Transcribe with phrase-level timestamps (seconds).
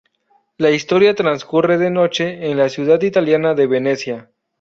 [0.57, 4.31] La historia transcurre de noche, en la ciudad italiana de Venecia.